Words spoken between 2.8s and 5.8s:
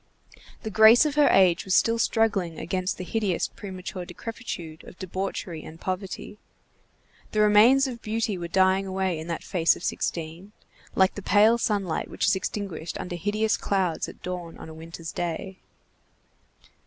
the hideous, premature decrepitude of debauchery and